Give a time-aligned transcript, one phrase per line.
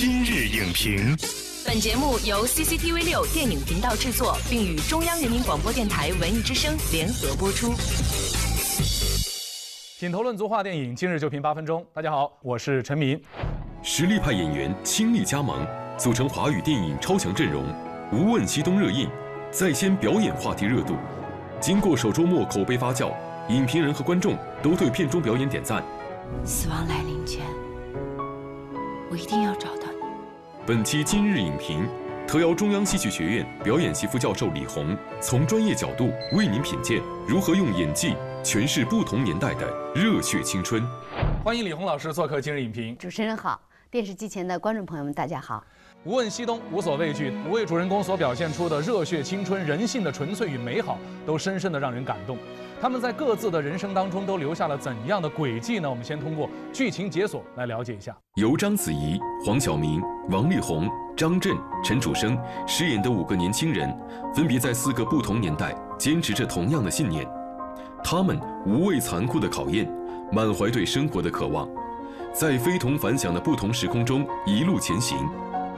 [0.00, 1.14] 今日影评，
[1.66, 7.74] 本节目由 CCTV 六电影频道制作，并与中央人民广播电台文艺之声联合播出。
[9.98, 11.84] 品头论足话电影，今日就评八分钟。
[11.92, 13.20] 大家好，我是陈明。
[13.82, 15.66] 实力派演员倾力加盟，
[15.98, 17.62] 组成华语电影超强阵容。
[18.10, 19.06] 无问西东热映，
[19.50, 20.96] 在先表演话题热度。
[21.60, 23.12] 经过首周末口碑发酵，
[23.50, 25.84] 影评人和观众都对片中表演点赞。
[26.42, 27.42] 死亡来临前，
[29.10, 29.98] 我一定要找到你。
[30.64, 31.84] 本期今日影评
[32.28, 40.80] 特邀中央戏剧学院表演系副教授李红，从专业角度为您品鉴如何用演技诠释不同年代的热血青春。
[41.42, 42.96] 欢迎李红老师做客今日影评。
[42.98, 43.60] 主持人好，
[43.90, 45.64] 电视机前的观众朋友们，大家好。
[46.04, 47.32] 无问西东，无所畏惧。
[47.48, 50.96] 五位主人公所表现出的热血青春、人性的纯粹与美好，
[51.26, 52.38] 都深深的让人感动。
[52.80, 55.90] 他们在各自的人生当中都留下了怎样的轨迹呢？
[55.90, 58.16] 我们先通过剧情解锁来了解一下。
[58.36, 63.94] 由章子怡、黄晓明、王力宏、张震、陈楚生饰演的五个年轻人，
[64.34, 67.28] 分别在四个不同年代坚持着同样的信念。
[68.02, 69.86] 他们无畏残酷的考验，
[70.32, 71.68] 满怀对生活的渴望，
[72.32, 75.18] 在非同凡响的不同时空中一路前行。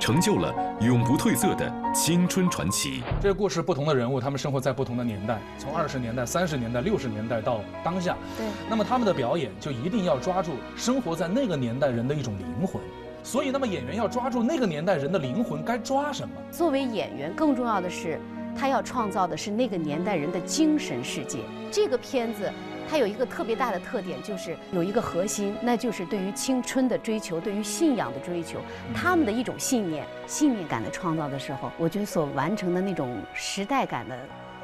[0.00, 3.02] 成就了永不褪色的青春传奇。
[3.20, 8.16] 这个故事不同的人物，他们生活在不同的年代，从二十年代、三十年代、六十年代到当下。
[8.38, 8.46] 对。
[8.70, 12.80] 那么他们的表演就一定要抓住生活在那个年代人的一种灵魂。
[13.22, 16.34] 所以，那么演员要抓住那个年代人的灵魂，该抓什么？
[16.50, 18.18] 作为演员，更重要的是，
[18.56, 21.40] 他要创造的是那个年代人的精神世界。
[21.70, 22.50] 这个片子。
[22.90, 28.58] 它有一个特别大的特点，就是有一个核心，那就是对于青春的追求，对于信仰的追求，
[28.92, 34.18] 他们的一种信念、信念感的创造的时候，我觉得所完成的那种时代感的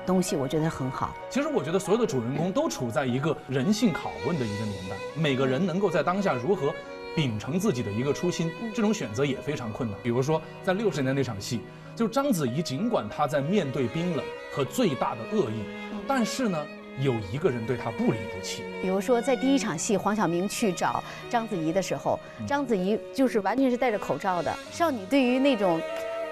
[0.05, 1.15] 东西，我觉得很好。
[1.31, 6.75] 其实我觉得所有的主人公都处在一个人性拷问的一个年代，每个人能够在当下如何
[7.15, 9.97] 秉承自己的一个初心，这种选择也非常困难。
[10.03, 11.61] 比如说在六十年那场戏，
[11.95, 15.62] 就章子怡，尽管她在面对冰冷和最大的恶意，
[16.09, 16.67] 但是呢。
[16.99, 18.62] 有一个人对他不离不弃。
[18.81, 24.55] 比如说，在第一场戏，黄晓明去找章子怡的时候，章子怡就是完全是戴着口罩的。
[24.71, 25.81] 少女对于那种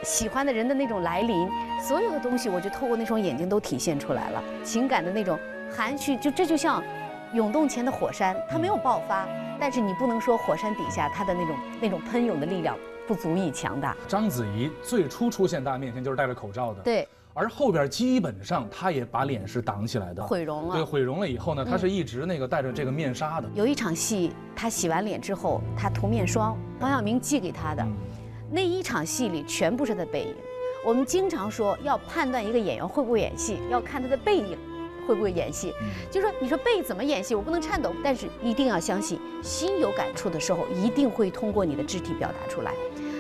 [0.03, 1.49] 喜欢的人的那种来临，
[1.81, 4.43] 所有的东西，我就透过那双眼睛都体现出来了。
[4.63, 5.39] 情感的那种
[5.71, 6.83] 含蓄，就这就像
[7.33, 9.29] 涌动前的火山，它没有爆发，
[9.61, 12.77] 但是你不能说火山底下它的那种那种喷涌的力量
[13.07, 13.97] 不足以强大。
[14.09, 16.81] 章子怡最初出现大家面前就是戴着口罩的。
[16.81, 17.07] 对。
[17.37, 20.77] 而后边基本上他也把脸是挡起来的，毁容了。
[20.77, 23.49] 对，毁容了以后呢，他是一直那个戴着这个面纱的。
[23.55, 27.85] 有一场戏，他洗完脸之后，他涂面霜，黄晓明寄给他的，
[28.53, 30.35] 那一场戏里全部是他的背影。
[30.87, 34.57] 我们经常说要判断一个演员会不会演戏，要看他的背影
[35.09, 35.75] 会不会演戏。
[36.13, 42.73] 就说你说背怎么演戏，我不能颤抖，但是一定要相信，心有感触的时候，一定会通过你的肢体表达出来。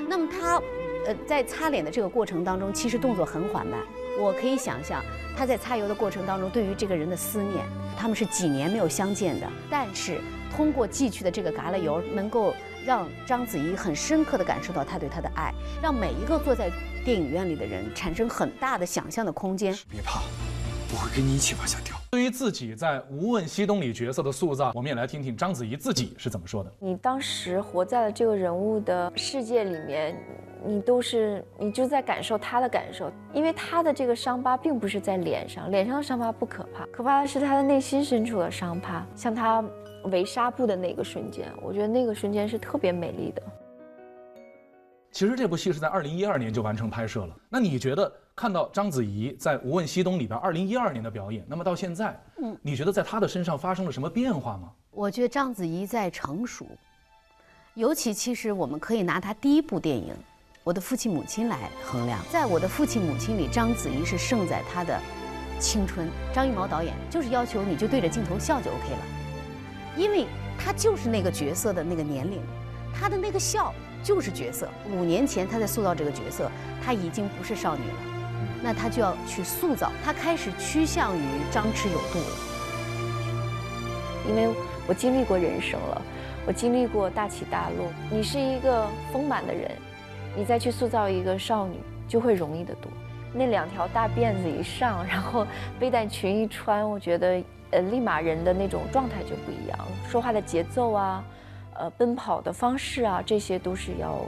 [0.08, 0.62] 那么他，
[1.06, 3.80] 呃，在擦脸的这个过程当中，其实动作很缓慢。
[4.18, 5.02] 我可以想象
[5.36, 7.64] 他在擦油的过程当中，对于这个人的思念。
[7.96, 10.20] 他们是几年没有相见的，但是
[10.54, 12.52] 通过寄去的这个嘎啦油，能够
[12.84, 16.70] 让章子怡很深刻的感受到他对她的爱，让每一个坐在
[17.04, 19.72] 电影院里的人产生很大的想象的空间。
[19.88, 20.22] 别怕，
[20.92, 21.93] 我会跟你一起往下掉。
[22.14, 26.72] 对于自己在《无问西东》里角色的塑造，我们也来听听章子怡自己是怎么说的。
[26.78, 30.16] 你当时活在了这个人物的世界里面，
[30.64, 39.04] 你都是你就在感受他的感受，因为他的这个伤疤并不是在脸上，脸上的伤疤不可怕，可怕的是他的内心深处的伤疤。
[39.16, 39.64] 像他
[40.04, 43.42] 围纱布的那个瞬间，我觉得那个瞬间是特别美丽的。
[45.10, 47.34] 其实这部戏是在二零一二年就完成拍摄了。
[47.48, 54.72] 那你觉得看到章子怡在《无问西东》里边二零一二年的表演，那么到现在，嗯，你觉得在她的身上发生了什么变化吗？
[54.90, 56.66] 我觉得章子怡在成熟，
[57.74, 60.12] 尤其其实我们可以拿她第一部电影
[60.64, 62.18] 《我的父亲母亲》来衡量。
[62.28, 65.00] 在我的父亲母亲里，章子怡是胜在她的
[65.60, 66.08] 青春。
[66.32, 69.02] 张艺谋导演就是要求你就对着镜头笑就 OK 了，
[69.96, 70.26] 因为
[70.58, 72.42] 她就是那个角色的那个年龄，
[72.92, 73.72] 她的那个笑。
[74.02, 74.68] 就是角色。
[74.90, 76.50] 五年前她在塑造这个角色，
[76.84, 77.94] 她已经不是少女了，
[78.64, 81.20] 那他就要去塑造，他开始趋向于
[81.50, 82.36] 张弛有度了。
[84.26, 84.48] 因为
[84.86, 86.02] 我经历过人生了，
[86.46, 87.86] 我经历过大起大落。
[88.10, 89.70] 你是一个丰满的人，
[90.34, 91.78] 你再去塑造一个少女，
[92.08, 92.90] 就会容易得多。
[93.34, 95.46] 那两条大辫子一上，然后
[95.78, 101.22] 背带裙一穿，我觉得呃，立马人的那种状态就不一样了，说话的节奏啊。
[101.74, 104.20] 呃，奔跑的方式啊，这些都是要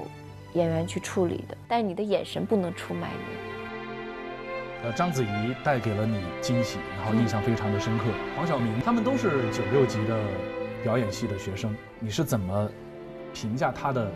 [0.53, 1.57] 演员去处理的。
[1.67, 3.46] 但是你的眼神不能出卖你。
[4.87, 8.05] 呃，章子怡带给了你惊喜，然后印象非常的深刻。
[8.37, 10.17] 黄晓明他们都是九六级的
[10.85, 12.71] 表演系的学生，你是怎么
[13.35, 14.09] 评价他的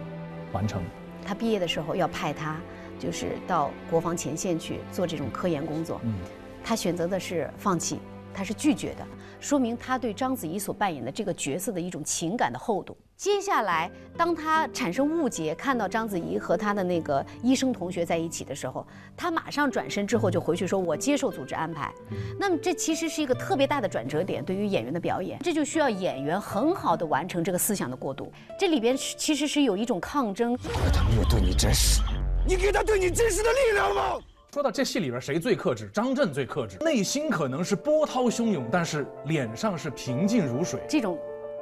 [0.53, 0.81] 完成？
[1.27, 2.57] 他毕业的时候要派他，
[3.01, 6.01] 就是到国防前线去做这种科研工作。
[6.05, 6.15] 嗯，
[6.63, 7.99] 他选择的是放弃，
[8.32, 9.06] 他是拒绝的，
[9.38, 12.97] 说明他对章子怡所扮演的这个角色的一种情感的厚度。
[13.17, 21.93] 接下来，当他产生误解，看到章子怡和他的那个医生同学在一起的时候，他马上转身之后就回去说：“我接受组织安排。”
[22.41, 28.33] 那么这其实是一个特别大的转折点，对于演员的表演，这就需要演员很好的完成这个思想的过渡。
[28.59, 30.56] 这里边其实是有一种抗争。
[30.56, 32.00] 他没有对你真实，
[32.47, 34.19] 你给他对你真实的力量吗？
[34.52, 35.88] 说到这戏里边谁最克制？
[35.94, 40.81] 张震最克制，内心可能是波涛汹涌，但是脸上是平静如水。
[40.88, 41.17] 这种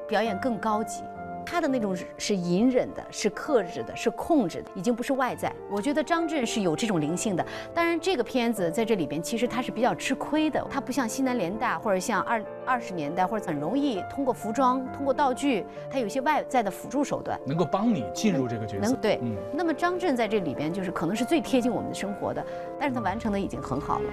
[0.09, 1.03] 表演更高级。
[1.51, 5.51] 他的那种是是隐忍的，是克制的，是控制的，已经不是外在。
[5.71, 7.47] 我觉得张震是有这种灵性的。
[7.75, 18.83] 当然，这个片子在这里边其实他是比较吃亏的，他不像西南联大或者像二二十年代或者很容易通过服装、通过道具，他有一些外在的辅助手段能够帮你进入这个角色。
[18.83, 19.35] 能对，嗯。
[19.55, 22.45] 那么张震在这里边就是可能是最贴近我们的生活的，
[22.79, 24.05] 但是他完成的已经很好了。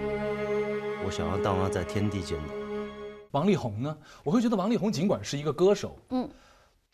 [1.06, 2.54] 我想要当他在天地间的
[3.32, 3.98] 王力宏呢？
[4.24, 6.30] 我会觉得王力宏尽管是一个歌手，嗯。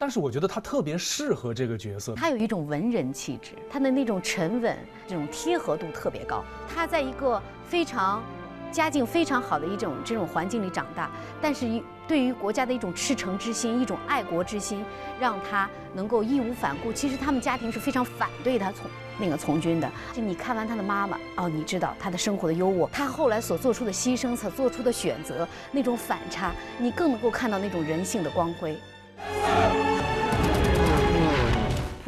[0.02, 4.76] 但是我觉得他特别适合这个角色，他有一种文人气质，他的那种沉稳，
[5.08, 6.44] 这种贴合度特别高。
[6.68, 8.24] 他在一个非常
[8.72, 11.68] 家境非常好的一种这种环境里长大，但是
[12.08, 14.84] 对于国家的一种赤诚之心，一种爱国之心，
[15.20, 16.92] 让他能够义无反顾。
[16.92, 18.90] 其实他们家庭是非常反对他从
[19.20, 19.88] 那个从军的。
[20.14, 28.76] 就你看完他的妈妈哦，你知道他的生活的优渥，他后来所做出的牺牲，所做出的选择，那种反差，你更能够看到那种人性的光辉。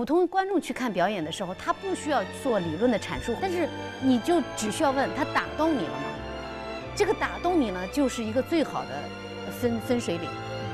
[0.04, 3.70] 普通观众去看表演的时候，他不需要做理论的阐述，但是
[4.02, 6.04] 你就只需要问他打动你了吗？
[6.94, 10.30] 这个打动你呢，就是一个最好的分分水岭。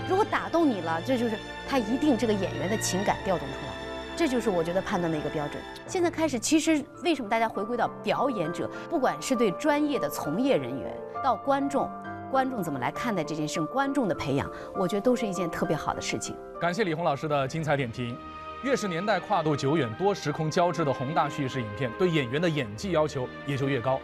[0.10, 1.38] 如果打动你了，这就是
[1.70, 3.74] 他一定这个演员的情感调动出来，
[4.18, 5.62] 这就是我觉得判断的一个标准。
[5.86, 10.92] 现在开始，其实为什么大家回归到表演者，不管是对专业的从业人员
[11.24, 11.88] 到观众，
[12.32, 16.36] 观众怎么来看待这件事，观众的培养，我觉得都是一件特别好的事情。
[16.60, 18.18] 感谢李红老师的精彩点评。
[18.62, 23.98] 越是年代跨度久远、多时空交织的宏大叙事影片，对演员的演技要求也就越高，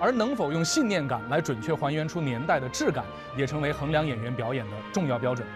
[0.00, 3.04] 而能否用信念感来准确还原出年代的质感，
[3.36, 5.46] 也成为衡量演员表演的重要标准。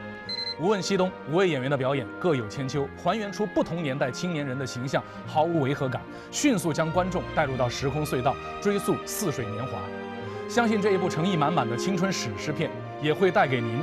[0.61, 9.81] 无问西东，五位演员的表演各有千秋，还原出不同年代青年人的形象，毫无违和感，迅速将观众带入到时空隧道，追溯似水年华。
[10.49, 12.71] 相信这一部诚意满满的青春史诗片，
[13.03, 13.83] 也会带给您